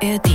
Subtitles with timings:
[0.00, 0.28] ARD.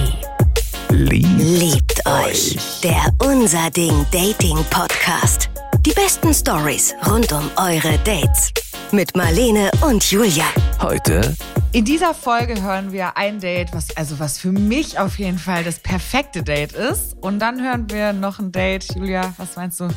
[0.90, 2.58] Liebt, Liebt euch.
[2.84, 5.50] Der Unser Ding Dating Podcast.
[5.86, 8.52] Die besten Stories rund um eure Dates.
[8.92, 10.44] Mit Marlene und Julia.
[10.82, 11.36] heute
[11.72, 15.64] In dieser Folge hören wir ein Date, was also was für mich auf jeden Fall
[15.64, 17.16] das perfekte Date ist.
[17.22, 18.94] Und dann hören wir noch ein Date.
[18.96, 19.88] Julia, was meinst du?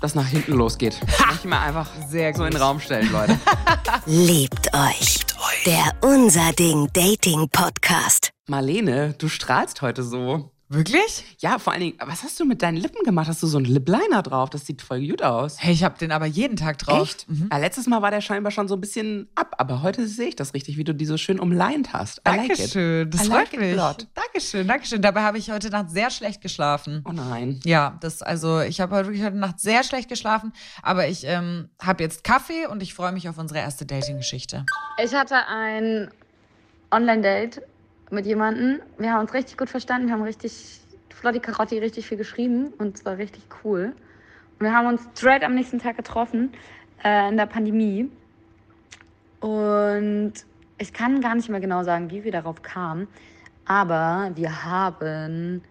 [0.00, 1.00] das nach hinten losgeht.
[1.26, 3.38] Manchmal einfach Sehr so in den Raum stellen, Leute.
[4.06, 5.20] Liebt euch.
[5.64, 8.31] Der Unser Ding Dating Podcast.
[8.48, 10.50] Marlene, du strahlst heute so.
[10.68, 11.36] Wirklich?
[11.38, 13.28] Ja, vor allen Dingen, was hast du mit deinen Lippen gemacht?
[13.28, 14.48] Hast du so einen Lip-Liner drauf?
[14.48, 15.56] Das sieht voll gut aus.
[15.60, 17.02] Hey, ich habe den aber jeden Tag drauf.
[17.02, 17.26] Echt?
[17.52, 20.36] Ja, letztes Mal war der scheinbar schon so ein bisschen ab, aber heute sehe ich
[20.36, 22.22] das richtig, wie du die so schön umlined hast.
[22.26, 22.58] I like it.
[22.58, 23.76] Dankeschön, das I freut like mich.
[23.76, 24.06] lot.
[24.14, 25.02] Dankeschön, Dankeschön.
[25.02, 27.04] Dabei habe ich heute Nacht sehr schlecht geschlafen.
[27.06, 27.60] Oh nein.
[27.64, 31.68] Ja, das also ich habe heute wirklich heute Nacht sehr schlecht geschlafen, aber ich ähm,
[31.82, 34.64] habe jetzt Kaffee und ich freue mich auf unsere erste Dating-Geschichte.
[35.04, 36.10] Ich hatte ein
[36.90, 37.60] Online-Date
[38.12, 38.80] mit jemandem.
[38.98, 40.06] Wir haben uns richtig gut verstanden.
[40.06, 40.80] Wir haben richtig
[41.14, 43.94] flotti Karotti richtig viel geschrieben und es war richtig cool.
[44.58, 46.52] Und wir haben uns straight am nächsten Tag getroffen
[47.02, 48.10] äh, in der Pandemie.
[49.40, 50.34] Und
[50.78, 53.08] ich kann gar nicht mehr genau sagen, wie wir darauf kamen.
[53.64, 55.62] Aber wir haben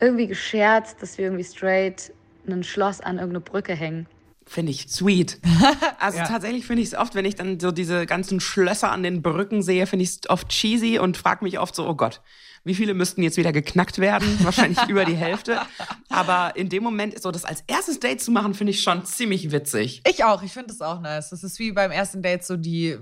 [0.00, 2.12] irgendwie gescherzt, dass wir irgendwie straight
[2.48, 4.06] ein Schloss an irgendeine Brücke hängen.
[4.48, 5.38] Finde ich sweet.
[5.98, 6.24] Also Ja.
[6.28, 9.62] tatsächlich finde ich es oft, wenn ich dann so diese ganzen Schlösser an den Brücken
[9.62, 12.20] sehe, finde ich es oft cheesy und frage mich oft so, oh Gott,
[12.64, 14.28] wie viele müssten jetzt wieder geknackt werden?
[14.44, 15.60] Wahrscheinlich über die Hälfte.
[16.08, 19.04] Aber in dem Moment ist so, das als erstes Date zu machen, finde ich schon
[19.04, 20.02] ziemlich witzig.
[20.06, 21.30] Ich auch, ich finde das auch nice.
[21.30, 22.98] Das ist wie beim ersten Date so die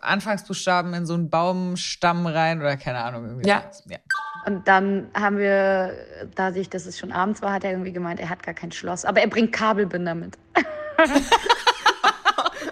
[0.00, 3.24] Anfangsbuchstaben in so einen Baumstamm rein oder keine Ahnung.
[3.26, 3.70] Irgendwie Ja.
[3.88, 3.98] ja.
[4.46, 5.92] Und dann haben wir,
[6.34, 8.72] da sich, dass es schon abends war, hat er irgendwie gemeint, er hat gar kein
[8.72, 10.38] Schloss, aber er bringt Kabelbinder mit.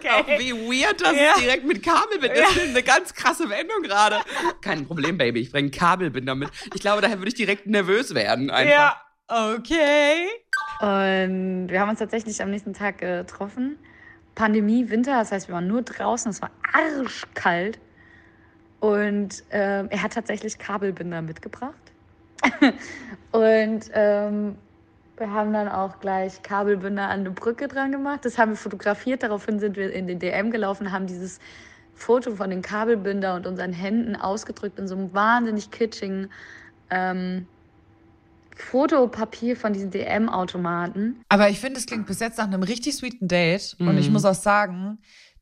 [0.08, 1.32] Auch wie weird das Ja.
[1.32, 2.34] ist direkt mit Kabelbinder.
[2.40, 4.16] Das ist eine ganz krasse Wendung gerade.
[4.60, 5.40] Kein Problem, Baby.
[5.40, 6.48] Ich bringe Kabelbinder mit.
[6.74, 8.50] Ich glaube, daher würde ich direkt nervös werden.
[8.50, 8.72] Einfach.
[8.72, 9.00] Ja,
[9.56, 10.26] okay.
[10.80, 13.78] Und wir haben uns tatsächlich am nächsten Tag getroffen.
[14.34, 17.78] Pandemie, Winter, das heißt, wir waren nur draußen, es war arschkalt.
[18.80, 21.74] Und ähm, er hat tatsächlich Kabelbinder mitgebracht.
[23.32, 24.56] Und ähm,
[25.16, 28.24] wir haben dann auch gleich Kabelbinder an eine Brücke dran gemacht.
[28.24, 29.22] Das haben wir fotografiert.
[29.22, 31.38] Daraufhin sind wir in den DM gelaufen, haben dieses
[31.94, 36.30] Foto von den Kabelbinder und unseren Händen ausgedrückt in so einem wahnsinnig kitschigen
[36.90, 37.46] ähm,
[38.54, 41.22] Fotopapier von diesen DM-Automaten.
[41.28, 43.76] Aber ich finde, es klingt bis jetzt nach einem richtig sweeten Date.
[43.78, 43.98] Und Mhm.
[43.98, 44.98] ich muss auch sagen,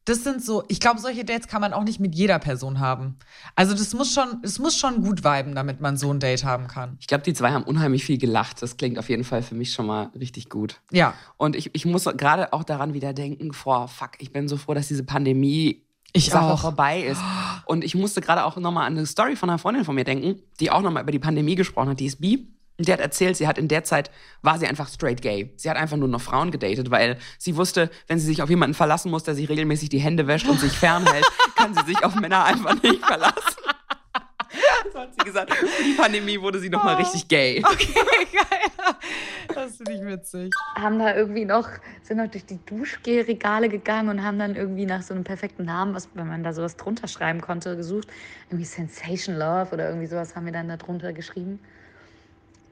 [0.06, 3.16] das sind so, ich glaube, solche Dates kann man auch nicht mit jeder Person haben.
[3.56, 6.66] Also das muss schon, es muss schon gut viben, damit man so ein Date haben
[6.66, 6.96] kann.
[7.00, 8.60] Ich glaube, die zwei haben unheimlich viel gelacht.
[8.62, 10.80] Das klingt auf jeden Fall für mich schon mal richtig gut.
[10.90, 11.14] Ja.
[11.38, 14.74] Und ich, ich muss gerade auch daran wieder denken, boah, fuck, ich bin so froh,
[14.74, 15.82] dass diese Pandemie
[16.12, 16.60] Ich Sache auch.
[16.60, 17.20] vorbei ist.
[17.64, 20.40] Und ich musste gerade auch nochmal an eine Story von einer Freundin von mir denken,
[20.60, 22.00] die auch nochmal über die Pandemie gesprochen hat.
[22.00, 22.46] Die ist bi.
[22.76, 24.10] Und die hat erzählt, sie hat in der Zeit,
[24.42, 25.52] war sie einfach straight gay.
[25.56, 28.74] Sie hat einfach nur noch Frauen gedatet, weil sie wusste, wenn sie sich auf jemanden
[28.74, 31.24] verlassen muss, der sich regelmäßig die Hände wäscht und sich fernhält,
[31.56, 33.60] kann sie sich auf Männer einfach nicht verlassen.
[34.92, 35.54] So hat sie gesagt.
[35.54, 37.62] Für die Pandemie wurde sie nochmal richtig gay.
[37.72, 37.94] Okay,
[38.32, 38.94] geil.
[39.54, 40.52] Das finde ich witzig.
[40.74, 41.68] haben da irgendwie noch,
[42.02, 45.94] sind noch durch die Duschgelregale gegangen und haben dann irgendwie nach so einem perfekten Namen,
[45.94, 48.08] was, wenn man da sowas drunter schreiben konnte, gesucht.
[48.48, 51.60] Irgendwie Sensation Love oder irgendwie sowas haben wir dann da drunter geschrieben.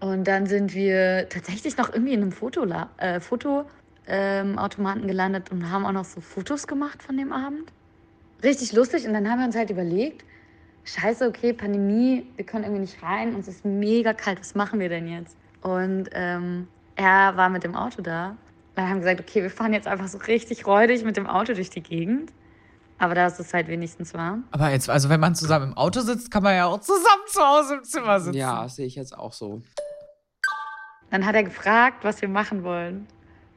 [0.02, 5.70] Und dann sind wir tatsächlich noch irgendwie in einem Fotola äh, Fotoautomaten ähm, gelandet und
[5.70, 7.70] haben auch noch so Fotos gemacht von dem Abend.
[8.42, 9.06] Richtig lustig.
[9.06, 10.24] Und dann haben wir uns halt überlegt,
[10.82, 14.88] scheiße, okay, Pandemie, wir können irgendwie nicht rein, uns ist mega kalt, was machen wir
[14.88, 15.36] denn jetzt?
[15.60, 18.36] Und ähm, er war mit dem Auto da.
[18.74, 21.54] Dann haben wir gesagt, okay, wir fahren jetzt einfach so richtig räudig mit dem Auto
[21.54, 22.32] durch die Gegend.
[22.98, 24.48] Aber da ist es halt wenigstens warm.
[24.50, 27.40] Aber jetzt, also wenn man zusammen im Auto sitzt, kann man ja auch zusammen zu
[27.40, 28.36] Hause im Zimmer sitzen.
[28.36, 29.62] Ja, sehe ich jetzt auch so.
[31.12, 33.06] Dann hat er gefragt, was wir machen wollen.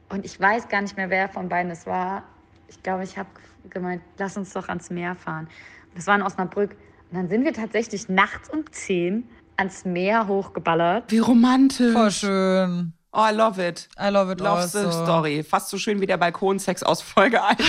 [0.10, 2.24] Und ich weiß gar nicht mehr, wer von beiden es war.
[2.68, 3.30] Ich glaube, ich habe
[3.70, 5.48] gemeint, lass uns doch ans Meer fahren.
[5.90, 6.72] Und das war in Osnabrück.
[7.10, 9.24] Und dann sind wir tatsächlich nachts um 10
[9.56, 11.10] ans Meer hochgeballert.
[11.10, 11.94] Wie romantisch.
[11.94, 12.92] Voll schön.
[13.14, 13.88] Oh, I love it.
[13.98, 14.92] I love it Love also.
[14.92, 15.42] the story.
[15.42, 17.58] Fast so schön wie der Balkonsex aus Folge 1.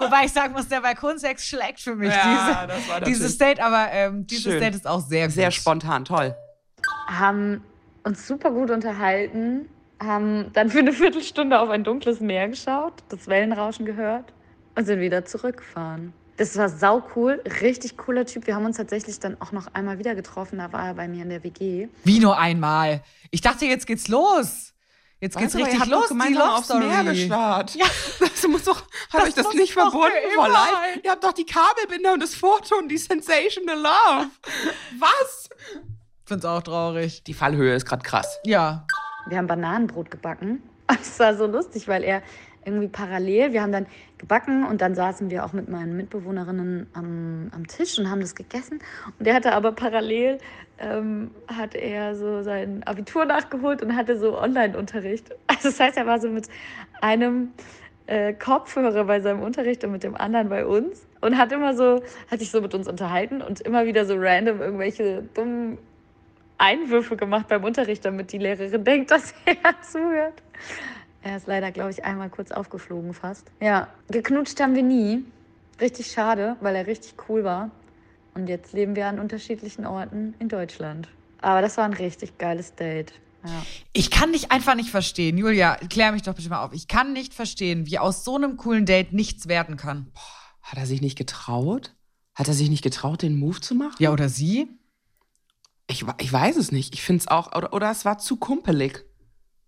[0.00, 3.60] Wobei ich sagen muss, der Balkonsex schlägt für mich Ja, diese, das war dieses Date,
[3.60, 4.60] aber ähm, dieses schön.
[4.60, 5.34] Date ist auch sehr gut.
[5.36, 6.34] Sehr spontan, toll.
[7.06, 7.62] haben
[8.04, 9.68] uns super gut unterhalten,
[10.02, 14.32] haben dann für eine Viertelstunde auf ein dunkles Meer geschaut, das Wellenrauschen gehört
[14.74, 16.12] und sind wieder zurückgefahren.
[16.36, 18.46] Das war sau cool, richtig cooler Typ.
[18.46, 21.22] Wir haben uns tatsächlich dann auch noch einmal wieder getroffen, da war er bei mir
[21.22, 21.88] in der WG.
[22.04, 23.02] Wie nur einmal.
[23.30, 24.72] Ich dachte, jetzt geht's los.
[25.20, 26.86] Jetzt geht's ihr richtig los, die Love aufs Story.
[26.86, 27.74] Meer gestarrt.
[27.74, 27.84] Ja.
[28.20, 28.80] Das muss doch,
[29.10, 30.48] hat Das euch das muss nicht verbunden vor.
[31.04, 34.30] Ihr habt doch die Kabelbinder und das Foto und die Sensational Love.
[34.98, 35.50] Was?
[36.30, 37.24] Find's auch traurig.
[37.24, 38.38] Die Fallhöhe ist gerade krass.
[38.44, 38.86] Ja.
[39.26, 40.62] Wir haben Bananenbrot gebacken.
[41.00, 42.22] Es war so lustig, weil er
[42.64, 43.86] irgendwie parallel, wir haben dann
[44.16, 48.36] gebacken und dann saßen wir auch mit meinen Mitbewohnerinnen am, am Tisch und haben das
[48.36, 48.78] gegessen.
[49.18, 50.38] Und er hatte aber parallel,
[50.78, 55.30] ähm, hat er so sein Abitur nachgeholt und hatte so Online-Unterricht.
[55.48, 56.46] Also das heißt, er war so mit
[57.00, 57.50] einem
[58.06, 62.02] äh, Kopfhörer bei seinem Unterricht und mit dem anderen bei uns und hat immer so,
[62.30, 65.78] hat sich so mit uns unterhalten und immer wieder so random irgendwelche dummen
[66.60, 70.42] Einwürfe gemacht beim Unterricht, damit die Lehrerin denkt, dass er zuhört.
[71.22, 73.50] Er ist leider, glaube ich, einmal kurz aufgeflogen fast.
[73.60, 75.24] Ja, geknutscht haben wir nie.
[75.80, 77.70] Richtig schade, weil er richtig cool war.
[78.34, 81.08] Und jetzt leben wir an unterschiedlichen Orten in Deutschland.
[81.40, 83.12] Aber das war ein richtig geiles Date.
[83.44, 83.62] Ja.
[83.92, 85.38] Ich kann dich einfach nicht verstehen.
[85.38, 86.72] Julia, klär mich doch bitte mal auf.
[86.74, 90.12] Ich kann nicht verstehen, wie aus so einem coolen Date nichts werden kann.
[90.62, 91.94] Hat er sich nicht getraut?
[92.34, 93.96] Hat er sich nicht getraut, den Move zu machen?
[93.98, 94.68] Ja, oder sie?
[96.00, 96.94] Ich, ich weiß es nicht.
[96.94, 99.04] Ich finde es auch, oder, oder es war zu kumpelig.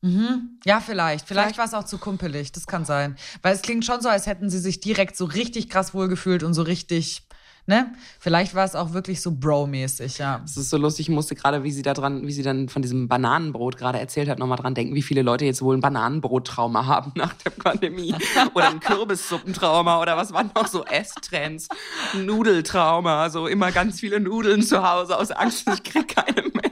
[0.00, 0.58] Mhm.
[0.64, 1.26] Ja, vielleicht.
[1.29, 2.52] Vielleicht, Vielleicht- war es auch zu kumpelig.
[2.52, 3.17] Das kann sein.
[3.43, 6.55] Weil es klingt schon so, als hätten sie sich direkt so richtig krass wohlgefühlt und
[6.55, 7.23] so richtig,
[7.67, 7.93] ne?
[8.19, 10.43] Vielleicht war es auch wirklich so Bro-mäßig, ja.
[10.44, 12.82] Es ist so lustig, ich musste gerade, wie sie da dran, wie sie dann von
[12.82, 16.87] diesem Bananenbrot gerade erzählt hat, nochmal dran denken, wie viele Leute jetzt wohl ein Bananenbrot-Trauma
[16.87, 18.14] haben nach der Pandemie.
[18.55, 21.69] Oder ein Kürbissuppentrauma oder was waren noch so Esstrends,
[22.14, 26.70] Nudeltrauma, so immer ganz viele Nudeln zu Hause aus Angst, ich krieg keine mehr.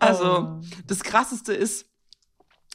[0.00, 1.86] Also, das krasseste ist,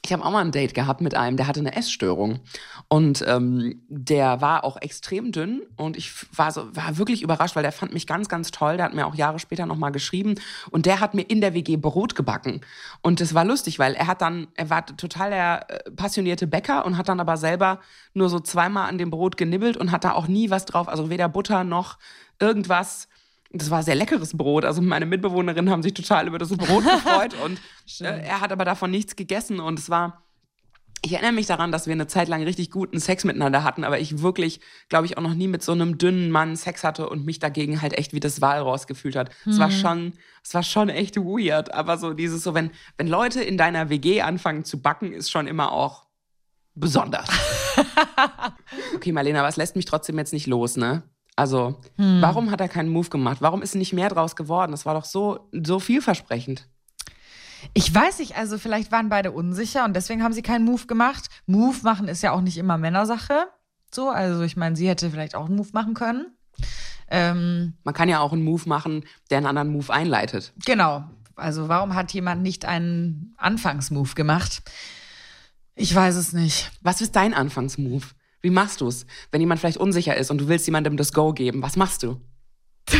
[0.04, 2.40] ich habe auch mal ein Date gehabt mit einem, der hatte eine Essstörung.
[2.88, 7.64] Und ähm, der war auch extrem dünn und ich war so, war wirklich überrascht, weil
[7.64, 8.78] der fand mich ganz, ganz toll.
[8.78, 10.36] Der hat mir auch Jahre später nochmal geschrieben
[10.72, 12.62] und der hat mir in der WG Brot gebacken.
[13.02, 16.84] Und das war lustig, weil er hat dann, er war total der äh, passionierte Bäcker
[16.86, 17.80] und hat dann aber selber
[18.14, 21.12] nur so zweimal an dem Brot genibbelt und hat da auch nie was drauf, also
[21.12, 22.00] weder Butter noch
[22.40, 23.08] irgendwas.
[23.54, 24.64] Das war sehr leckeres Brot.
[24.64, 27.60] Also meine Mitbewohnerinnen haben sich total über das Brot gefreut und
[28.00, 30.24] äh, er hat aber davon nichts gegessen und es war
[31.04, 34.00] ich erinnere mich daran, dass wir eine Zeit lang richtig guten Sex miteinander hatten, aber
[34.00, 37.26] ich wirklich, glaube ich, auch noch nie mit so einem dünnen Mann Sex hatte und
[37.26, 39.32] mich dagegen halt echt wie das Walross gefühlt hat.
[39.48, 40.14] Es war schon,
[40.44, 44.22] es war schon echt weird, aber so dieses so, wenn, wenn Leute in deiner WG
[44.22, 46.06] anfangen zu backen, ist schon immer auch
[46.76, 47.28] besonders.
[48.96, 51.04] okay, Marlena, aber es lässt mich trotzdem jetzt nicht los, ne?
[51.42, 53.38] Also, warum hat er keinen Move gemacht?
[53.42, 54.72] Warum ist nicht mehr draus geworden?
[54.72, 56.68] Das war doch so, so vielversprechend.
[57.74, 61.30] Ich weiß nicht, also vielleicht waren beide unsicher und deswegen haben sie keinen Move gemacht.
[61.48, 63.48] Move machen ist ja auch nicht immer Männersache.
[63.92, 66.28] So, also ich meine, sie hätte vielleicht auch einen Move machen können.
[67.10, 70.54] Ähm, Man kann ja auch einen Move machen, der einen anderen Move einleitet.
[70.66, 71.06] genau.
[71.36, 74.62] Also warum hat jemand nicht einen Anfangsmove gemacht?
[75.74, 76.72] Ich weiß es nicht.
[76.82, 78.06] Was ist dein Anfangsmove?
[78.42, 79.06] Wie machst du es?
[79.32, 82.20] Wenn jemand vielleicht unsicher ist und du willst jemandem das Go geben, was machst du?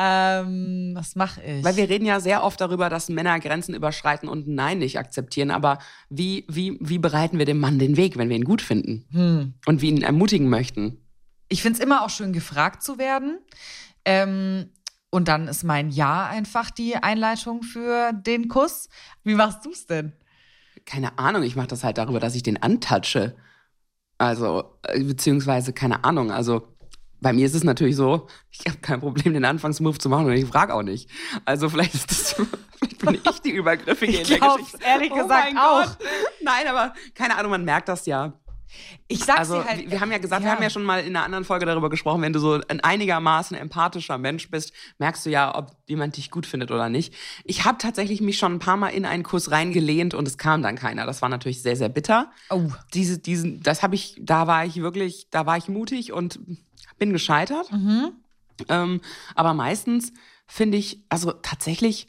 [0.00, 1.64] Ähm, was mache ich?
[1.64, 5.50] Weil wir reden ja sehr oft darüber, dass Männer Grenzen überschreiten und Nein nicht akzeptieren.
[5.50, 9.06] Aber wie, wie, wie bereiten wir dem Mann den Weg, wenn wir ihn gut finden?
[9.10, 9.54] Hm.
[9.66, 10.98] Und wie ihn ermutigen möchten?
[11.48, 13.38] ich finde es immer auch schön, gefragt zu werden.
[14.04, 14.70] Ähm,
[15.10, 18.88] und dann ist mein Ja einfach die Einleitung für den Kuss.
[19.24, 20.12] Wie machst du's denn?
[20.88, 23.36] Keine Ahnung, ich mache das halt darüber, dass ich den antatsche.
[24.16, 26.66] Also, äh, beziehungsweise, keine Ahnung, also
[27.20, 30.32] bei mir ist es natürlich so, ich habe kein Problem, den Anfangsmove zu machen und
[30.32, 31.10] ich frage auch nicht.
[31.44, 32.32] Also vielleicht ist das,
[32.78, 34.78] vielleicht bin ich die Übergriffige Ich in der Geschichte.
[34.82, 35.84] ehrlich oh gesagt auch.
[35.84, 35.98] Gott.
[36.40, 38.32] Nein, aber keine Ahnung, man merkt das ja.
[39.08, 39.90] Ich sag's Also dir halt.
[39.90, 41.90] wir wir haben ja gesagt, wir haben ja schon mal in einer anderen Folge darüber
[41.90, 46.30] gesprochen, wenn du so ein einigermaßen empathischer Mensch bist, merkst du ja, ob jemand dich
[46.30, 47.12] gut findet oder nicht.
[47.44, 50.62] Ich habe tatsächlich mich schon ein paar Mal in einen Kuss reingelehnt und es kam
[50.62, 51.04] dann keiner.
[51.06, 52.30] Das war natürlich sehr, sehr bitter.
[52.50, 52.70] Oh.
[52.94, 56.38] Diese, diesen, das habe ich, da war ich wirklich, da war ich mutig und
[56.98, 57.68] bin gescheitert.
[58.68, 59.00] Ähm,
[59.34, 60.12] aber meistens
[60.46, 62.08] finde ich, also tatsächlich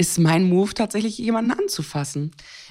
[0.00, 2.30] ist mein Move tatsächlich jemanden anzufassen.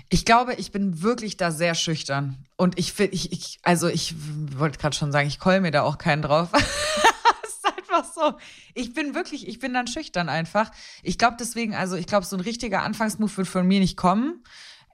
[0.10, 2.44] Ich glaube, ich bin wirklich da sehr schüchtern.
[2.58, 4.16] Und ich finde, ich, ich, also ich
[4.58, 6.50] wollte gerade schon sagen, ich keul mir da auch keinen drauf.
[6.54, 8.34] Ist einfach so.
[8.74, 10.72] Ich bin wirklich, ich bin dann schüchtern einfach.
[11.04, 14.44] Ich glaube deswegen, also ich glaube, so ein richtiger Anfangsmove wird von mir nicht kommen,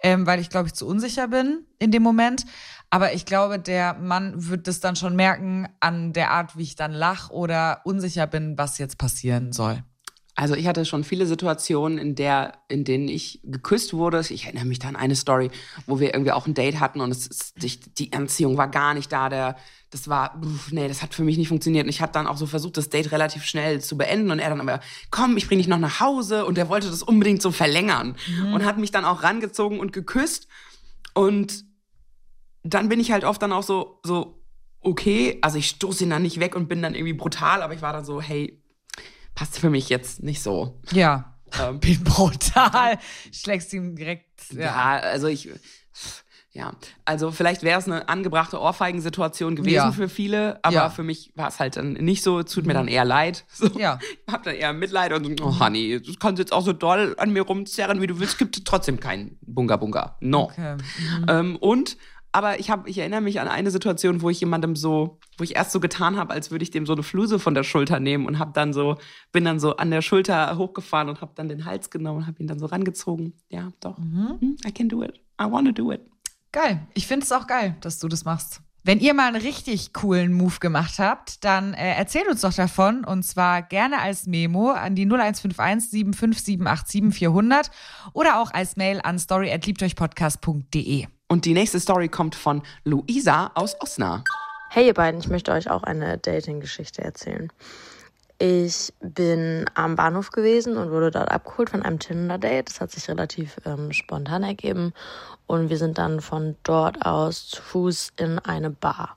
[0.03, 2.45] ähm, weil ich glaube, ich zu unsicher bin in dem Moment.
[2.89, 6.75] Aber ich glaube, der Mann wird das dann schon merken an der Art, wie ich
[6.75, 9.85] dann lach oder unsicher bin, was jetzt passieren soll.
[10.37, 14.19] Also ich hatte schon viele Situationen, in der, in denen ich geküsst wurde.
[14.29, 15.49] Ich erinnere mich da an eine Story,
[15.87, 17.55] wo wir irgendwie auch ein Date hatten und es ist,
[17.97, 19.29] die, Anziehung war gar nicht da.
[19.29, 19.55] Der,
[19.91, 21.85] das war, nee, das hat für mich nicht funktioniert.
[21.85, 24.49] Und ich habe dann auch so versucht, das Date relativ schnell zu beenden und er
[24.49, 27.51] dann aber, komm, ich bring dich noch nach Hause und er wollte das unbedingt so
[27.51, 28.17] verlängern
[28.53, 30.47] und hat mich dann auch rangezogen und geküsst
[31.13, 31.63] und
[32.63, 34.43] dann bin ich halt oft dann auch so, so,
[34.81, 37.81] okay, also ich stoße ihn dann nicht weg und bin dann irgendwie brutal, aber ich
[37.81, 38.61] war dann so, hey,
[39.35, 40.81] passt für mich jetzt nicht so.
[40.91, 41.35] Ja.
[41.61, 42.97] Ähm, Bin brutal.
[43.31, 44.51] Schlägst ihm direkt.
[44.53, 44.59] ja.
[44.61, 44.99] Ja.
[44.99, 45.49] also ich,
[46.51, 46.71] ja,
[47.03, 49.91] also vielleicht wäre es eine angebrachte Ohrfeigensituation gewesen Ja.
[49.91, 50.89] für viele, aber Ja.
[50.89, 53.43] für mich war es halt dann nicht so, tut mir dann eher leid.
[53.53, 53.67] So.
[53.77, 53.99] Ja.
[54.25, 57.13] Ich hab dann eher Mitleid und so, oh Honey, du kannst jetzt auch so doll
[57.17, 60.15] an mir rumzerren, wie du willst, gibt trotzdem keinen Bunga Bunga.
[60.21, 60.43] No.
[60.43, 60.77] Okay.
[61.27, 61.97] Ähm, und,
[62.35, 65.55] aber ich habe, ich erinnere mich an eine Situation, wo ich jemandem so, wo ich
[65.55, 68.25] erst so getan habe, als würde ich dem so eine Fluse von der Schulter nehmen
[68.25, 68.97] und habe dann so,
[69.31, 72.37] bin dann so an der Schulter hochgefahren und habe dann den Hals genommen und habe
[72.41, 73.33] ihn dann so rangezogen.
[73.47, 73.97] Ja, doch.
[73.97, 75.13] Hm, I can do it.
[75.41, 76.01] I wanna do it.
[76.51, 76.85] Geil.
[76.93, 78.59] Ich finde es auch geil, dass du das machst.
[78.83, 83.05] Wenn ihr mal einen richtig coolen Move gemacht habt, dann äh, erzählt uns doch davon
[83.05, 87.71] und zwar gerne als Memo an die 0151 75787 400
[88.11, 91.07] oder auch als Mail an story@liebteuchpodcast.de.
[91.27, 94.27] Und die nächste Story kommt von Luisa aus Osnabrück.
[94.69, 97.51] Hey ihr beiden, ich möchte euch auch eine Dating-Geschichte erzählen.
[98.37, 102.69] Ich bin am Bahnhof gewesen und wurde dort abgeholt von einem Tinder-Date.
[102.69, 104.93] Das hat sich relativ ähm, spontan ergeben
[105.47, 109.15] und wir sind dann von dort aus zu Fuß in eine Bar.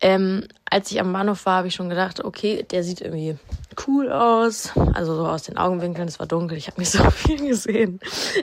[0.00, 3.38] Ähm, als ich am Bahnhof war, habe ich schon gedacht, okay, der sieht irgendwie
[3.86, 4.70] cool aus.
[4.94, 8.00] Also so aus den Augenwinkeln, es war dunkel, ich habe nicht so viel gesehen.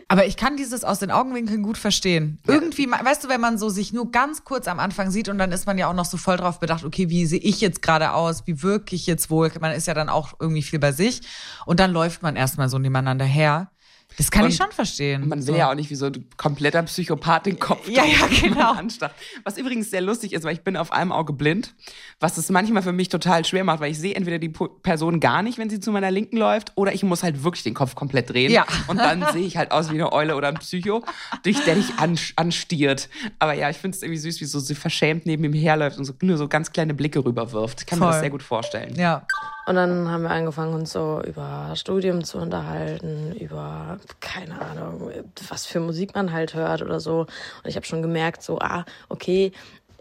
[0.08, 2.40] Aber ich kann dieses aus den Augenwinkeln gut verstehen.
[2.48, 5.38] Irgendwie, ma- weißt du, wenn man so sich nur ganz kurz am Anfang sieht und
[5.38, 7.82] dann ist man ja auch noch so voll drauf bedacht, okay, wie sehe ich jetzt
[7.82, 9.52] gerade aus, wie wirke ich jetzt wohl?
[9.60, 11.22] Man ist ja dann auch irgendwie viel bei sich
[11.66, 13.72] und dann läuft man erstmal so nebeneinander her.
[14.18, 15.28] Das kann Und ich schon verstehen.
[15.30, 15.56] Man will so.
[15.56, 18.74] ja auch nicht wie so ein kompletter Psychopath den Kopf Ja, ja, genau.
[18.74, 19.14] anstarrt.
[19.46, 21.74] Was übrigens sehr lustig ist, weil ich bin auf einem Auge blind,
[22.20, 25.42] was es manchmal für mich total schwer macht, weil ich sehe entweder die Person gar
[25.42, 28.30] nicht, wenn sie zu meiner Linken läuft, oder ich muss halt wirklich den Kopf komplett
[28.30, 28.52] drehen.
[28.52, 28.66] Ja.
[28.88, 31.04] Und dann sehe ich halt aus wie eine Eule oder ein Psycho,
[31.44, 33.08] durch der dich an, anstiert.
[33.38, 36.04] Aber ja, ich finde es irgendwie süß, wie so sie verschämt neben ihm herläuft und
[36.06, 37.82] so, nur so ganz kleine Blicke rüberwirft.
[37.82, 38.12] Ich kann mir Voll.
[38.14, 38.96] das sehr gut vorstellen.
[38.98, 39.26] Ja.
[39.66, 45.12] Und dann haben wir angefangen, uns so über Studium zu unterhalten, über, keine Ahnung,
[45.48, 47.22] was für Musik man halt hört oder so.
[47.22, 49.52] Und ich habe schon gemerkt, so, ah, okay,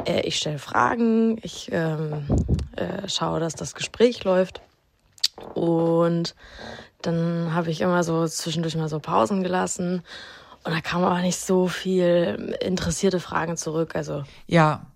[0.04, 2.26] äh, ich stelle Fragen, ich ähm,
[2.76, 4.60] äh, schaue, dass das Gespräch läuft.
[5.54, 6.34] Und
[7.02, 10.02] dann habe ich immer so zwischendurch mal so Pausen gelassen.
[10.64, 13.94] Und da kam aber nicht so viel interessierte Fragen zurück.
[13.94, 14.86] Also Ja,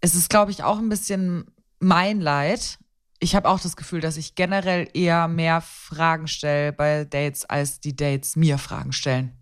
[0.00, 1.46] es ist, glaube ich, auch ein bisschen
[1.78, 2.78] mein Leid.
[3.18, 7.80] Ich habe auch das Gefühl, dass ich generell eher mehr Fragen stelle bei Dates, als
[7.80, 9.36] die Dates mir Fragen stellen.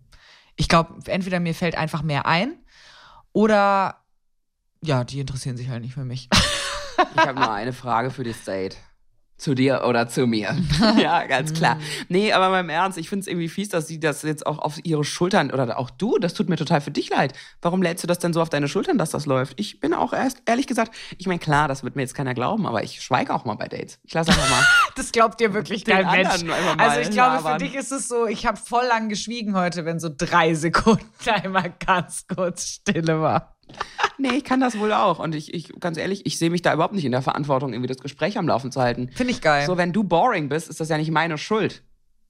[0.55, 2.57] Ich glaube, entweder mir fällt einfach mehr ein
[3.33, 4.01] oder
[4.81, 6.29] ja, die interessieren sich halt nicht für mich.
[7.15, 8.77] Ich habe nur eine Frage für das Date.
[9.37, 10.55] Zu dir oder zu mir.
[10.97, 11.77] ja, ganz klar.
[12.07, 14.59] Nee, aber mal im Ernst, ich finde es irgendwie fies, dass sie das jetzt auch
[14.59, 17.33] auf ihre Schultern, oder auch du, das tut mir total für dich leid.
[17.61, 19.59] Warum lädst du das denn so auf deine Schultern, dass das läuft?
[19.59, 22.65] Ich bin auch erst, ehrlich gesagt, ich meine, klar, das wird mir jetzt keiner glauben,
[22.65, 23.99] aber ich schweige auch mal bei Dates.
[24.03, 24.63] Ich lasse einfach mal.
[24.95, 26.45] Das glaubt dir wirklich kein Mensch.
[26.77, 27.59] Also ich glaube, labern.
[27.59, 31.05] für dich ist es so, ich habe voll lang geschwiegen heute, wenn so drei Sekunden
[31.25, 33.57] einmal ganz kurz Stille war.
[34.17, 35.19] Nee, ich kann das wohl auch.
[35.19, 37.87] Und ich, ich ganz ehrlich, ich sehe mich da überhaupt nicht in der Verantwortung, irgendwie
[37.87, 39.09] das Gespräch am Laufen zu halten.
[39.13, 39.65] Finde ich geil.
[39.65, 41.83] So, wenn du boring bist, ist das ja nicht meine Schuld.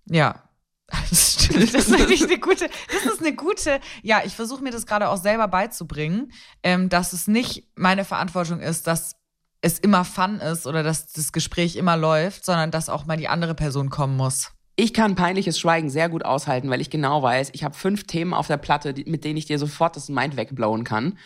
[0.09, 0.43] Ja.
[1.09, 1.73] Das stimmt.
[1.73, 5.09] Das ist wirklich eine gute, das ist eine gute, ja, ich versuche mir das gerade
[5.09, 9.15] auch selber beizubringen, ähm, dass es nicht meine Verantwortung ist, dass
[9.61, 13.27] es immer Fun ist oder dass das Gespräch immer läuft, sondern dass auch mal die
[13.27, 14.51] andere Person kommen muss.
[14.77, 18.33] Ich kann peinliches Schweigen sehr gut aushalten, weil ich genau weiß, ich habe fünf Themen
[18.33, 21.17] auf der Platte, die, mit denen ich dir sofort das Mind wegblowen kann.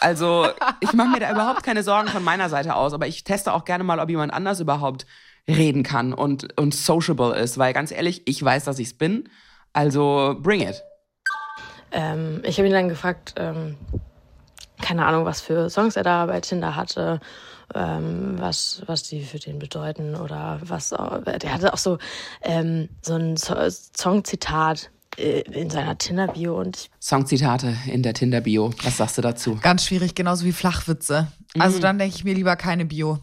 [0.00, 0.48] Also
[0.80, 3.64] ich mache mir da überhaupt keine Sorgen von meiner Seite aus, aber ich teste auch
[3.64, 5.06] gerne mal, ob jemand anders überhaupt
[5.48, 9.28] reden kann und, und sociable ist, weil ganz ehrlich, ich weiß, dass ich's bin.
[9.72, 10.82] Also bring it.
[11.92, 13.76] Ähm, ich habe ihn dann gefragt, ähm,
[14.82, 17.20] keine Ahnung, was für Songs er da bei Tinder hatte,
[17.74, 20.92] ähm, was, was die für den bedeuten oder was.
[20.92, 21.98] auch- Der hatte auch so,
[22.42, 23.54] ähm, so ein so
[23.96, 28.72] Songzitat äh, in seiner Tinder-Bio und Songzitate in der Tinder-Bio.
[28.82, 29.58] Was sagst du dazu?
[29.62, 31.28] Ganz schwierig, genauso wie Flachwitze.
[31.58, 33.18] Also dann denke ich mir lieber keine Bio.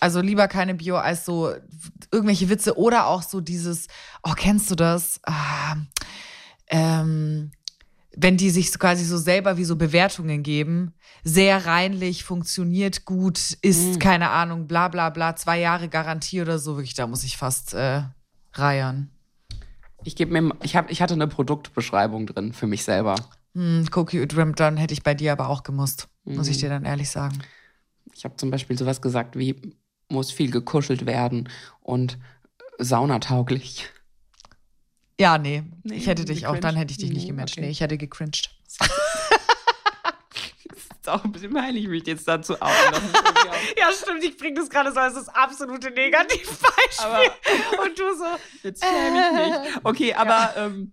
[0.00, 1.52] Also lieber keine Bio als so
[2.10, 3.86] irgendwelche Witze oder auch so dieses,
[4.24, 5.20] oh, kennst du das?
[5.24, 5.76] Ah,
[6.68, 7.52] ähm,
[8.16, 14.00] wenn die sich quasi so selber wie so Bewertungen geben, sehr reinlich, funktioniert gut, ist,
[14.00, 17.74] keine Ahnung, bla bla bla, zwei Jahre Garantie oder so, wirklich, da muss ich fast
[17.74, 18.02] äh,
[18.52, 19.10] reiern.
[20.04, 23.14] Ich gebe mir, ich habe, ich hatte eine Produktbeschreibung drin für mich selber.
[23.54, 26.84] Hm, Cookie Udrim, dann hätte ich bei dir aber auch gemusst, muss ich dir dann
[26.84, 27.38] ehrlich sagen.
[28.14, 29.74] Ich habe zum Beispiel sowas gesagt wie,
[30.08, 31.48] muss viel gekuschelt werden
[31.80, 32.18] und
[32.78, 33.88] saunatauglich.
[35.22, 35.62] Ja, nee.
[35.84, 37.54] Nee, ich hätte dich auch, dann hätte ich dich nicht Nee, gematcht.
[37.54, 37.60] okay.
[37.66, 38.50] Nee, ich hätte gecringed.
[41.00, 42.74] ist auch ein bisschen mich jetzt dazu outen.
[43.78, 47.06] Ja, stimmt, ich bringe das gerade so als das absolute Negativbeispiel.
[47.06, 48.24] Aber- Und du so.
[48.64, 49.32] Jetzt schäme ich
[49.72, 49.76] mich.
[49.84, 50.92] Okay, aber, ähm,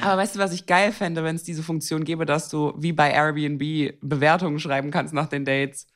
[0.00, 2.92] aber weißt du, was ich geil fände, wenn es diese Funktion gäbe, dass du wie
[2.92, 5.86] bei Airbnb Bewertungen schreiben kannst nach den Dates?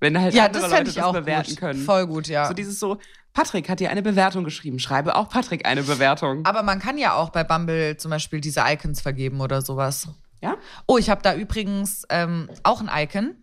[0.00, 1.58] Wenn halt Ja, andere das Leute das auch bewerten gut.
[1.60, 1.84] können.
[1.84, 2.48] Voll gut, ja.
[2.48, 2.98] So dieses so,
[3.32, 6.44] Patrick hat dir eine Bewertung geschrieben, schreibe auch Patrick eine Bewertung.
[6.44, 10.08] aber man kann ja auch bei Bumble zum Beispiel diese Icons vergeben oder sowas.
[10.42, 10.56] Ja?
[10.86, 13.36] Oh, ich habe da übrigens ähm, auch ein Icon.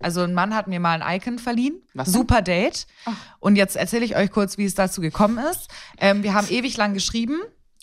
[0.00, 1.80] Also ein Mann hat mir mal ein Icon verliehen.
[1.94, 2.08] Was?
[2.10, 2.88] Super Date.
[3.38, 5.68] Und jetzt erzähle ich euch kurz, wie es dazu gekommen ist.
[6.00, 7.40] Ähm, wir haben ewig lang geschrieben.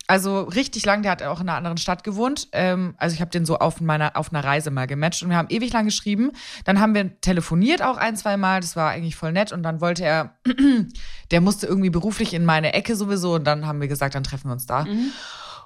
[0.09, 2.47] Also richtig lang, der hat auch in einer anderen Stadt gewohnt.
[2.51, 5.37] Ähm, also ich habe den so auf meiner auf einer Reise mal gematcht und wir
[5.37, 6.31] haben ewig lang geschrieben.
[6.65, 8.59] Dann haben wir telefoniert auch ein, zwei Mal.
[8.59, 9.51] Das war eigentlich voll nett.
[9.51, 10.39] Und dann wollte er,
[11.31, 13.35] der musste irgendwie beruflich in meine Ecke sowieso.
[13.35, 14.87] Und dann haben wir gesagt, dann treffen wir uns da.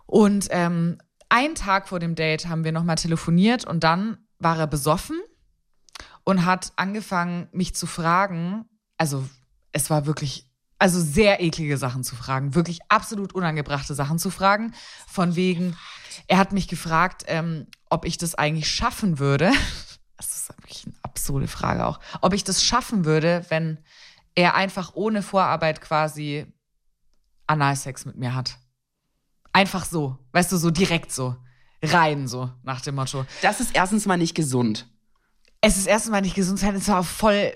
[0.08, 0.98] Und ähm,
[1.30, 5.22] einen Tag vor dem Date haben wir nochmal telefoniert und dann war er besoffen
[6.26, 8.66] und hat angefangen, mich zu fragen.
[8.98, 9.24] Also,
[9.72, 10.52] es war wirklich,
[10.84, 14.74] also sehr eklige Sachen zu fragen, wirklich absolut unangebrachte Sachen zu fragen.
[15.08, 15.78] Von wegen,
[16.28, 19.52] er hat mich gefragt, ähm, ob ich das eigentlich schaffen würde.
[20.18, 22.00] Das ist wirklich eine absurde Frage auch.
[22.22, 23.80] Ob ich das schaffen würde, wenn
[24.36, 26.46] er einfach ohne Vorarbeit quasi
[27.46, 28.58] Analsex mit mir hat.
[29.52, 31.36] Einfach so, weißt du, so direkt so.
[31.82, 33.26] Rein so, nach dem Motto.
[33.42, 34.88] Das ist erstens mal nicht gesund.
[35.60, 37.52] Es ist erstens mal nicht gesund sein, es war voll,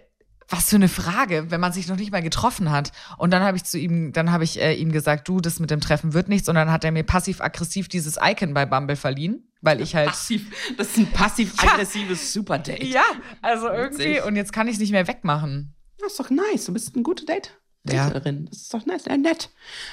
[0.50, 2.92] was für eine Frage, wenn man sich noch nicht mal getroffen hat.
[3.18, 5.72] Und dann habe ich zu ihm, dann habe ich äh, ihm gesagt, du, das mit
[5.72, 6.48] dem Treffen wird nichts.
[6.48, 10.10] Und dann hat er mir passiv-aggressiv dieses Icon bei Bumble verliehen, weil ich halt.
[10.10, 12.86] Passiv, das ist ein passiv-aggressives Superdate.
[12.86, 13.04] Ja,
[13.42, 15.74] also irgendwie, und jetzt kann ich es nicht mehr wegmachen.
[16.00, 16.66] Das ist doch nice.
[16.66, 17.60] Du bist eine gute Date.
[17.84, 18.10] Ja.
[18.10, 18.46] Daterin.
[18.50, 19.50] Das ist doch nice, äh, nett.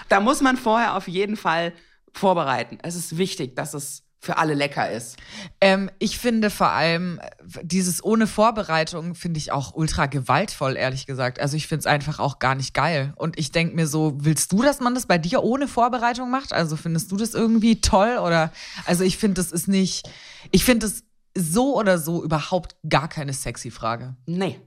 [0.09, 1.73] Da muss man vorher auf jeden Fall
[2.13, 2.79] vorbereiten.
[2.83, 5.17] Es ist wichtig, dass es für alle lecker ist.
[5.61, 7.31] Ähm, ich finde vor allem äh,
[7.63, 11.41] dieses ohne Vorbereitung finde ich auch ultra gewaltvoll, ehrlich gesagt.
[11.41, 13.13] Also ich finde es einfach auch gar nicht geil.
[13.17, 16.53] Und ich denke mir so, willst du, dass man das bei dir ohne Vorbereitung macht?
[16.53, 18.17] Also findest du das irgendwie toll?
[18.19, 18.51] Oder
[18.87, 20.09] also ich finde, das ist nicht,
[20.51, 21.05] ich finde das
[21.37, 24.15] so oder so überhaupt gar keine sexy Frage.
[24.25, 24.59] Nee.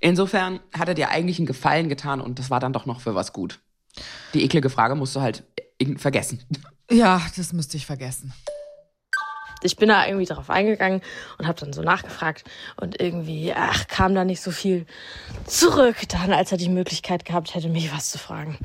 [0.00, 3.14] Insofern hat er dir eigentlich einen Gefallen getan und das war dann doch noch für
[3.14, 3.60] was gut.
[4.32, 5.44] Die eklige Frage musst du halt
[5.78, 6.40] irgend- vergessen.
[6.90, 8.32] Ja, das müsste ich vergessen.
[9.62, 11.02] Ich bin da irgendwie drauf eingegangen
[11.38, 12.44] und habe dann so nachgefragt
[12.80, 14.86] und irgendwie, ach, kam da nicht so viel
[15.46, 18.58] zurück, dann als er die Möglichkeit gehabt hätte, mich was zu fragen.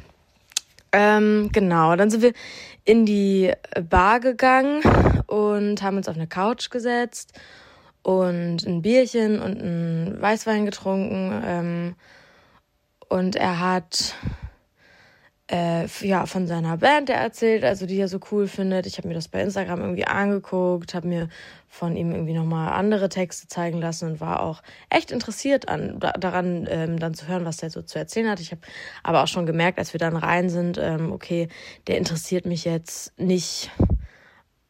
[0.92, 2.34] Ähm, genau, dann sind wir
[2.86, 3.52] in die
[3.90, 4.82] Bar gegangen
[5.28, 7.34] und haben uns auf eine Couch gesetzt
[8.02, 11.42] und ein Bierchen und ein Weißwein getrunken.
[11.46, 11.96] Ähm,
[13.10, 14.16] und er hat
[15.50, 18.86] äh, ja, von seiner Band der erzählt, also die er so cool findet.
[18.86, 21.30] Ich habe mir das bei Instagram irgendwie angeguckt, habe mir
[21.70, 26.12] von ihm irgendwie nochmal andere Texte zeigen lassen und war auch echt interessiert an, da,
[26.14, 28.40] daran, ähm, dann zu hören, was der so zu erzählen hat.
[28.40, 28.62] Ich habe
[29.04, 31.48] aber auch schon gemerkt, als wir dann rein sind, ähm, okay,
[31.88, 33.72] der interessiert mich jetzt nicht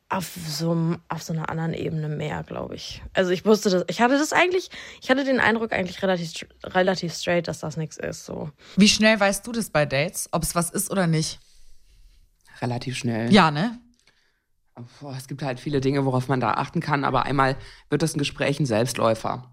[0.10, 3.02] auf so, auf so einer anderen Ebene mehr, glaube ich.
[3.14, 4.70] Also ich wusste das, ich hatte das eigentlich,
[5.02, 8.50] ich hatte den Eindruck eigentlich relativ, relativ straight, dass das nichts ist, so.
[8.78, 11.40] Wie schnell weißt du das bei Dates, ob es was ist oder nicht?
[12.62, 13.32] Relativ schnell.
[13.34, 13.80] Ja, ne?
[15.02, 17.58] Boah, es gibt halt viele Dinge, worauf man da achten kann, aber einmal
[17.90, 19.52] wird das ein Gespräch ein Selbstläufer.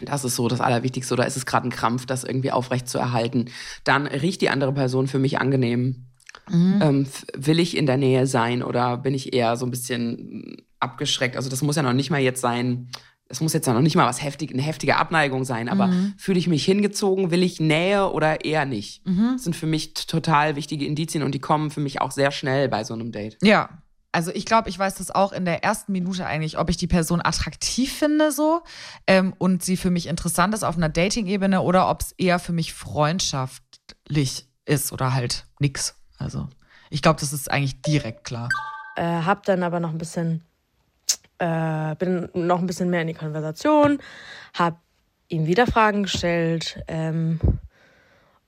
[0.00, 1.14] Das ist so das Allerwichtigste.
[1.14, 3.50] Oder ist es gerade ein Krampf, das irgendwie aufrecht zu erhalten?
[3.84, 6.06] Dann riecht die andere Person für mich angenehm.
[6.52, 10.56] Ähm, f- will ich in der Nähe sein oder bin ich eher so ein bisschen
[10.80, 11.36] abgeschreckt?
[11.36, 12.90] Also das muss ja noch nicht mal jetzt sein.
[13.28, 16.38] Es muss jetzt ja noch nicht mal was heftig, eine heftige Abneigung sein, aber fühle
[16.38, 19.00] ich mich hingezogen, will ich Nähe oder eher nicht?
[19.32, 22.68] Das sind für mich total wichtige Indizien und die kommen für mich auch sehr schnell
[22.68, 23.38] bei so einem Date.
[23.42, 23.70] Ja.
[24.12, 26.86] Also ich glaube, ich weiß das auch in der ersten Minute eigentlich, ob ich die
[26.86, 28.62] Person attraktiv finde so
[29.08, 32.52] ähm, und sie für mich interessant ist auf einer Dating-Ebene oder ob es eher für
[32.52, 35.96] mich freundschaftlich ist oder halt nix.
[36.24, 36.48] Also
[36.90, 38.48] ich glaube, das ist eigentlich direkt klar.
[38.96, 40.42] äh, hab dann aber noch ein bisschen,
[41.38, 43.98] äh, bin noch ein bisschen mehr in die Konversation,
[44.54, 44.80] hab
[45.28, 47.38] ihm wieder Fragen gestellt ähm,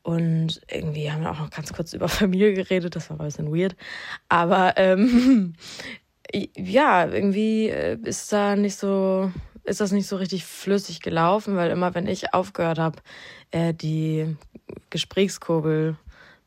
[0.03, 3.55] und irgendwie haben wir auch noch ganz kurz über Familie geredet, das war ein bisschen
[3.55, 3.77] weird,
[4.29, 5.55] aber ähm,
[6.57, 9.31] ja, irgendwie äh, ist da nicht so,
[9.65, 12.99] ist das nicht so richtig flüssig gelaufen, weil immer wenn ich aufgehört habe,
[13.51, 14.37] äh, die
[14.91, 15.97] Gesprächskurbel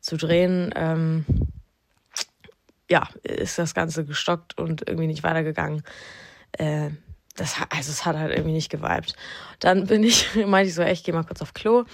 [0.00, 1.24] zu drehen, ähm,
[2.90, 5.82] ja, ist das Ganze gestockt und irgendwie nicht weitergegangen.
[6.52, 6.90] Äh,
[7.36, 9.14] das, also es hat halt irgendwie nicht geweibt.
[9.60, 11.84] Dann bin ich, meinte ich so, ey, ich gehe mal kurz auf Klo,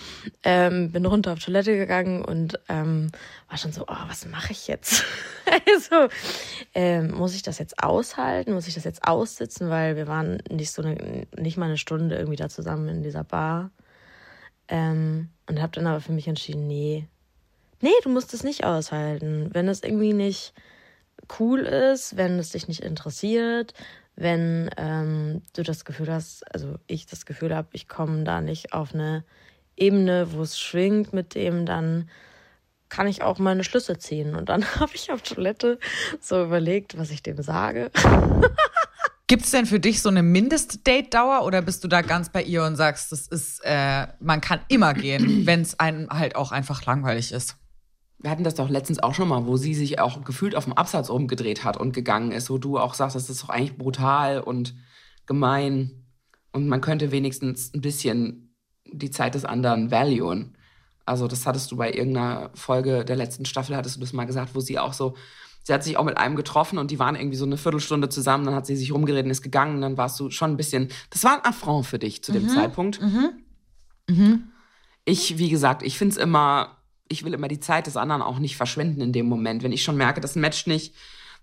[0.43, 3.11] ähm, bin runter auf Toilette gegangen und ähm,
[3.49, 5.05] war schon so, oh, was mache ich jetzt?
[5.69, 6.09] also,
[6.75, 8.55] ähm, muss ich das jetzt aushalten?
[8.55, 9.71] Muss ich das jetzt aussitzen?
[9.71, 13.25] Weil wir waren nicht so eine, nicht mal eine Stunde irgendwie da zusammen in dieser
[13.25, 13.71] Bar.
[14.69, 17.07] Ähm, und habe dann aber für mich entschieden, nee,
[17.81, 19.51] nee, du musst es nicht aushalten.
[19.53, 20.53] Wenn es irgendwie nicht
[21.39, 23.75] cool ist, wenn es dich nicht interessiert,
[24.17, 28.73] wenn ähm, du das Gefühl hast, also ich das Gefühl habe, ich komme da nicht
[28.73, 29.25] auf eine
[29.77, 32.09] Ebene, wo es schwingt mit dem, dann
[32.89, 34.35] kann ich auch meine Schlüsse ziehen.
[34.35, 35.79] Und dann habe ich auf Toilette
[36.21, 37.91] so überlegt, was ich dem sage.
[39.29, 42.63] Gibt es denn für dich so eine Mindest-Date-Dauer oder bist du da ganz bei ihr
[42.63, 46.87] und sagst, das ist, äh, man kann immer gehen, wenn es einem halt auch einfach
[46.87, 47.57] langweilig ist?
[48.27, 50.73] Wir hatten das doch letztens auch schon mal, wo sie sich auch gefühlt auf dem
[50.73, 54.41] Absatz umgedreht hat und gegangen ist, wo du auch sagst, das ist doch eigentlich brutal
[54.41, 54.75] und
[55.27, 56.05] gemein
[56.51, 58.53] und man könnte wenigstens ein bisschen
[58.85, 60.59] die Zeit des anderen valuen.
[61.05, 64.57] Also das hattest du bei irgendeiner Folge der letzten Staffel, hattest du das mal gesagt,
[64.57, 65.15] wo sie auch so,
[65.63, 68.45] sie hat sich auch mit einem getroffen und die waren irgendwie so eine Viertelstunde zusammen,
[68.45, 71.23] dann hat sie sich rumgeredet und ist gegangen, dann warst du schon ein bisschen, das
[71.23, 72.49] war ein Affront für dich zu dem Mhm.
[72.49, 73.01] Zeitpunkt.
[75.05, 76.76] Ich, wie gesagt, ich finde es immer,
[77.09, 79.63] ich will immer die Zeit des anderen auch nicht verschwenden in dem Moment.
[79.63, 80.95] Wenn ich schon merke, das matcht nicht,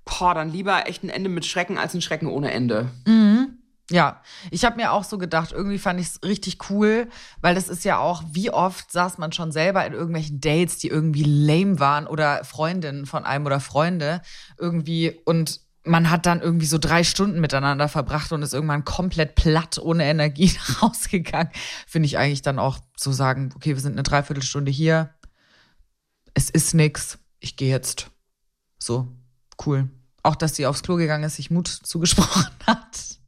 [0.05, 2.89] boah, dann lieber echt ein Ende mit Schrecken als ein Schrecken ohne Ende.
[3.89, 7.09] Ja, ich habe mir auch so gedacht, irgendwie fand ich es richtig cool,
[7.41, 10.87] weil das ist ja auch, wie oft saß man schon selber in irgendwelchen Dates, die
[10.87, 14.21] irgendwie lame waren oder Freundinnen von einem oder Freunde
[14.57, 19.35] irgendwie und man hat dann irgendwie so drei Stunden miteinander verbracht und ist irgendwann komplett
[19.35, 21.51] platt, ohne Energie rausgegangen.
[21.85, 25.09] Finde ich eigentlich dann auch so sagen, okay, wir sind eine Dreiviertelstunde hier,
[26.33, 28.09] es ist nix, ich gehe jetzt.
[28.79, 29.07] So,
[29.65, 29.89] cool.
[30.23, 33.19] Auch, dass sie aufs Klo gegangen ist, sich Mut zugesprochen hat.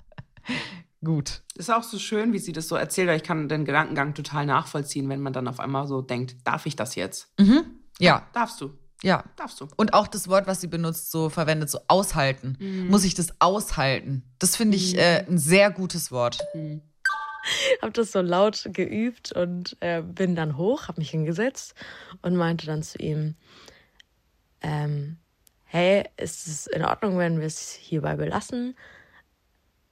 [1.03, 1.43] Gut.
[1.55, 4.45] Ist auch so schön, wie sie das so erzählt, weil ich kann den Gedankengang total
[4.45, 7.27] nachvollziehen, wenn man dann auf einmal so denkt, darf ich das jetzt?
[7.99, 8.71] Ja, Darfst du,
[9.03, 9.23] ja.
[9.35, 9.67] darfst du.
[9.75, 12.57] Und auch das Wort, was sie benutzt, so verwendet, so aushalten.
[12.89, 14.23] Muss ich das aushalten?
[14.39, 16.39] Das finde ich äh, ein sehr gutes Wort.
[17.81, 21.75] habe das so laut geübt und äh, bin dann hoch, habe mich hingesetzt
[22.21, 23.35] und meinte dann zu ihm,
[24.61, 25.17] ähm,
[25.63, 28.75] hey, ist es in Ordnung, wenn wir es hierbei belassen?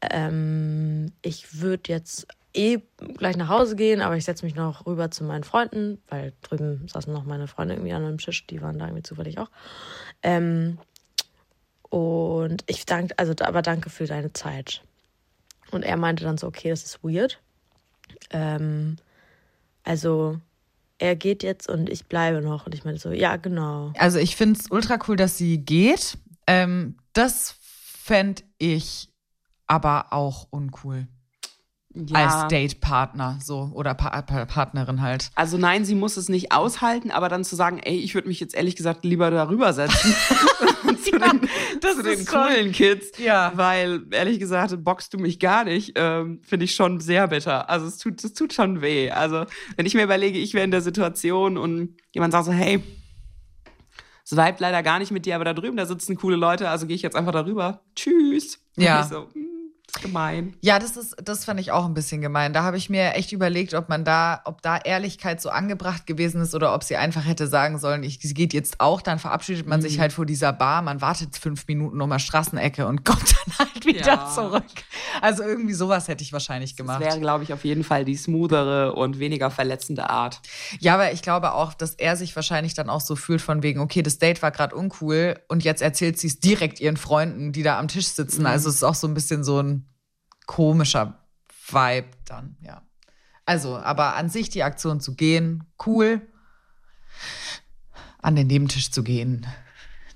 [0.02, 2.80] Ähm, ich würde jetzt eh
[3.18, 6.88] gleich nach Hause gehen, aber ich setze mich noch rüber zu meinen Freunden, weil drüben
[6.88, 9.50] saßen noch meine Freunde irgendwie an einem Tisch, die waren da irgendwie zufällig auch.
[10.22, 10.78] Ähm,
[11.90, 14.82] und ich danke, also aber danke für deine Zeit.
[15.72, 17.40] Und er meinte dann so, okay, das ist weird.
[18.32, 18.98] Ähm,
[19.84, 20.40] also
[20.98, 22.66] er geht jetzt und ich bleibe noch.
[22.66, 23.94] Und ich meinte so, ja, genau.
[23.98, 26.18] Also ich finde es ultra cool, dass sie geht.
[26.48, 29.10] Ähm, das fände ich
[29.68, 31.08] aber auch uncool.
[32.14, 35.30] Als Date-Partner so oder pa pa Partnerin halt.
[35.36, 38.40] Also nein, sie muss es nicht aushalten, aber dann zu sagen, ey, ich würde mich
[38.40, 40.16] jetzt ehrlich gesagt lieber darüber setzen
[41.04, 41.42] zu den,
[41.82, 43.52] das zu den ist schon- coolen Kids, Ja.
[43.56, 47.70] weil ehrlich gesagt boxst du mich gar nicht, ähm, finde ich schon sehr bitter.
[47.70, 49.12] Also es tut, es tut schon weh.
[49.12, 52.82] Also wenn ich mir überlege, ich wäre in der Situation und jemand sagt so, hey,
[54.26, 56.88] es vibet leider gar nicht mit dir, aber da drüben, da sitzen coole Leute, also
[56.88, 57.82] gehe ich jetzt einfach darüber.
[57.96, 58.60] Tschüss.
[58.78, 59.02] Und Ja.
[59.02, 59.48] ich so, hm,
[60.02, 60.56] gemein.
[60.62, 62.52] Ja, das ist, das fand ich auch ein bisschen gemein.
[62.54, 66.42] Da habe ich mir echt überlegt, ob man da, ob da Ehrlichkeit so angebracht gewesen
[66.42, 69.68] ist oder ob sie einfach hätte sagen sollen, ich, sie geht jetzt auch, dann verabschiedet
[69.68, 73.34] man sich halt vor dieser Bar, man wartet fünf Minuten um eine Straßenecke und kommt
[73.48, 74.30] dann halt wieder Ja.
[74.34, 74.64] zurück.
[75.22, 77.00] Also irgendwie sowas hätte ich wahrscheinlich Das gemacht.
[77.00, 80.42] wäre, glaube ich, auf jeden Fall die smoothere und weniger verletzende Art.
[80.80, 83.80] Ja, aber ich glaube auch, dass er sich wahrscheinlich dann auch so fühlt von wegen,
[83.80, 87.64] okay, das Date war gerade uncool und jetzt erzählt sie es direkt ihren Freunden, die
[87.64, 88.46] da am Tisch sitzen.
[88.46, 89.83] Also es ist auch so ein bisschen so ein
[90.46, 91.20] komischer
[91.68, 92.82] Vibe dann, ja.
[93.46, 96.22] Also, aber an sich die Aktion zu gehen, cool.
[98.22, 99.46] An den Nebentisch zu gehen,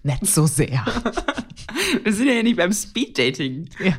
[0.03, 0.85] nicht so sehr.
[2.03, 3.69] Wir sind ja hier nicht beim Speeddating.
[3.79, 3.97] ja.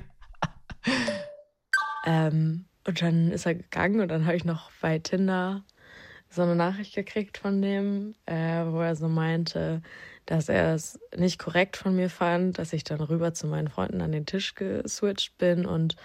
[2.07, 5.65] Ähm, und dann ist er gegangen und dann habe ich noch bei Tinder
[6.31, 9.83] so eine Nachricht gekriegt von dem, äh, wo er so meinte,
[10.29, 14.03] dass er es nicht korrekt von mir fand, dass ich dann rüber zu meinen Freunden
[14.03, 15.97] an den Tisch geswitcht bin und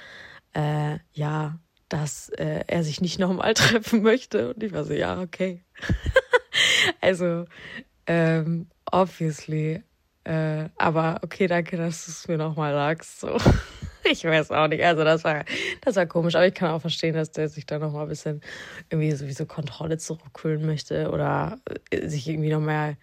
[0.53, 1.59] äh, ja,
[1.89, 4.53] dass äh, er sich nicht nochmal treffen möchte.
[4.53, 5.65] Und ich war so, ja, okay.
[7.01, 7.45] also,
[8.07, 9.83] ähm, obviously.
[10.23, 13.19] Äh, aber okay, danke, dass du es mir nochmal sagst.
[13.19, 13.37] So.
[14.05, 14.83] Ich weiß auch nicht.
[14.83, 15.45] Also das war,
[15.79, 18.09] das war komisch, aber ich kann auch verstehen, dass der sich da noch mal ein
[18.09, 18.41] bisschen
[18.89, 21.57] irgendwie sowieso Kontrolle zurückholen möchte oder
[21.89, 22.97] äh, sich irgendwie noch mehr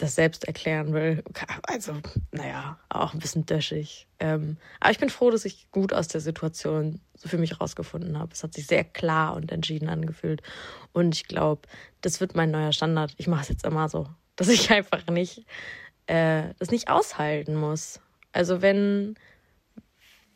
[0.00, 1.22] das selbst erklären will.
[1.62, 1.94] Also,
[2.32, 4.08] naja, auch ein bisschen döschig.
[4.18, 8.18] Ähm, aber ich bin froh, dass ich gut aus der Situation so für mich rausgefunden
[8.18, 8.32] habe.
[8.32, 10.42] Es hat sich sehr klar und entschieden angefühlt.
[10.92, 11.68] Und ich glaube,
[12.00, 13.14] das wird mein neuer Standard.
[13.18, 15.44] Ich mache es jetzt immer so, dass ich einfach nicht
[16.06, 18.00] äh, das nicht aushalten muss.
[18.32, 19.16] Also wenn,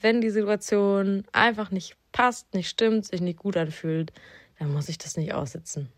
[0.01, 4.13] wenn die Situation einfach nicht passt, nicht stimmt, sich nicht gut anfühlt,
[4.59, 5.91] dann muss ich das nicht aussitzen.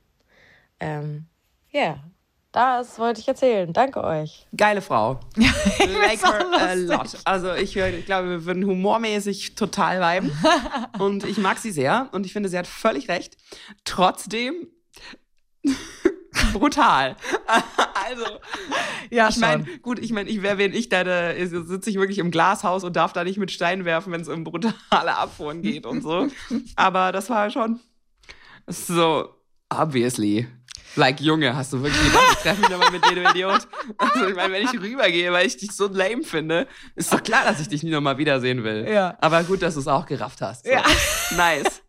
[0.80, 1.26] Ähm,
[1.70, 2.10] ja, yeah.
[2.56, 3.70] Das wollte ich erzählen.
[3.70, 4.46] Danke euch.
[4.56, 5.20] Geile Frau.
[5.36, 7.18] like her a lot.
[7.24, 10.32] Also ich, ich glaube, wir würden humormäßig total viben.
[10.98, 12.08] Und ich mag sie sehr.
[12.12, 13.36] Und ich finde, sie hat völlig recht.
[13.84, 14.68] Trotzdem
[16.54, 17.16] brutal.
[17.46, 18.24] also,
[19.10, 22.20] ja, ich meine, gut, ich meine, ich wäre, wenn ich da, da sitze ich wirklich
[22.20, 25.84] im Glashaus und darf da nicht mit Steinen werfen, wenn es um brutale Abfuhren geht
[25.84, 26.28] und so.
[26.74, 27.80] Aber das war schon
[28.66, 29.28] so,
[29.68, 30.46] obviously.
[30.96, 33.68] Like, Junge, hast du wirklich gedacht, ich treffe mich nochmal mit dir, du Idiot?
[33.98, 37.44] Also, ich meine, wenn ich rübergehe, weil ich dich so lame finde, ist doch klar,
[37.44, 38.86] dass ich dich nie nochmal wiedersehen will.
[38.88, 39.16] Ja.
[39.20, 40.64] Aber gut, dass du es auch gerafft hast.
[40.64, 40.72] So.
[40.72, 40.82] Ja.
[41.36, 41.82] Nice.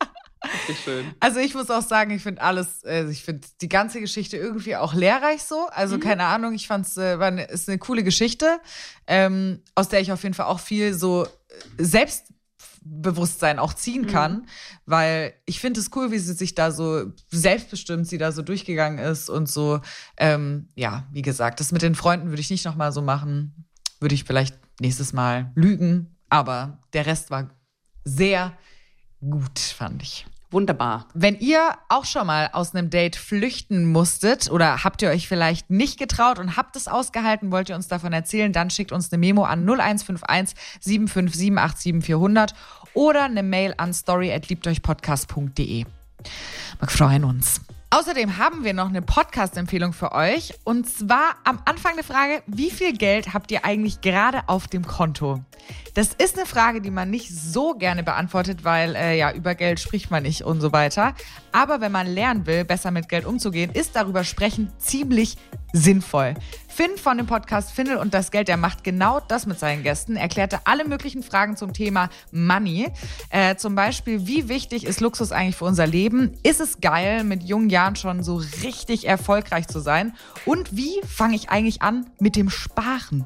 [0.83, 1.13] Schön.
[1.19, 4.75] Also ich muss auch sagen, ich finde alles, also ich finde die ganze Geschichte irgendwie
[4.75, 5.67] auch lehrreich so.
[5.71, 6.01] Also mhm.
[6.01, 8.59] keine Ahnung, ich fand es äh, eine, ist eine coole Geschichte,
[9.07, 11.29] ähm, aus der ich auf jeden Fall auch viel so äh,
[11.77, 12.25] selbst
[12.89, 14.07] Bewusstsein auch ziehen mhm.
[14.07, 14.47] kann,
[14.85, 18.99] weil ich finde es cool, wie sie sich da so selbstbestimmt, sie da so durchgegangen
[18.99, 19.81] ist und so,
[20.17, 23.65] ähm, ja, wie gesagt, das mit den Freunden würde ich nicht nochmal so machen,
[23.99, 27.49] würde ich vielleicht nächstes Mal lügen, aber der Rest war
[28.03, 28.53] sehr
[29.19, 30.25] gut, fand ich.
[30.49, 31.07] Wunderbar.
[31.13, 35.69] Wenn ihr auch schon mal aus einem Date flüchten musstet oder habt ihr euch vielleicht
[35.69, 39.19] nicht getraut und habt es ausgehalten, wollt ihr uns davon erzählen, dann schickt uns eine
[39.19, 42.53] Memo an 0151 757 400
[42.93, 45.85] oder eine Mail an story@liebteuchpodcast.de.
[46.79, 47.61] Wir freuen uns.
[47.89, 50.53] Außerdem haben wir noch eine Podcast-Empfehlung für euch.
[50.65, 54.85] Und zwar am Anfang der Frage, wie viel Geld habt ihr eigentlich gerade auf dem
[54.85, 55.39] Konto?
[55.93, 59.79] Das ist eine Frage, die man nicht so gerne beantwortet, weil äh, ja, über Geld
[59.79, 61.15] spricht man nicht und so weiter.
[61.53, 65.37] Aber wenn man lernen will, besser mit Geld umzugehen, ist darüber sprechen ziemlich
[65.71, 66.33] sinnvoll.
[66.77, 70.15] Finn von dem Podcast Findel und das Geld, der macht genau das mit seinen Gästen.
[70.15, 72.91] Erklärte alle möglichen Fragen zum Thema Money.
[73.31, 76.37] Äh, zum Beispiel, wie wichtig ist Luxus eigentlich für unser Leben?
[76.43, 80.13] Ist es geil, mit jungen Jahren schon so richtig erfolgreich zu sein?
[80.45, 83.25] Und wie fange ich eigentlich an mit dem Sparen?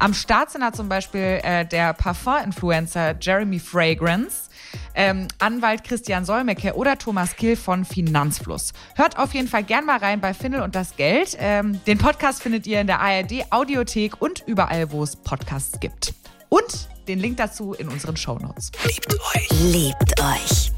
[0.00, 4.47] Am Start sind da zum Beispiel äh, der Parfum-Influencer Jeremy Fragrance
[4.94, 8.72] ähm, Anwalt Christian Solmecke oder Thomas Kill von Finanzfluss.
[8.94, 11.36] Hört auf jeden Fall gern mal rein bei Findel und das Geld.
[11.38, 16.14] Ähm, den Podcast findet ihr in der ARD Audiothek und überall, wo es Podcasts gibt.
[16.48, 18.70] Und den Link dazu in unseren Shownotes.
[18.84, 19.48] Liebt euch.
[19.50, 20.77] Liebt euch.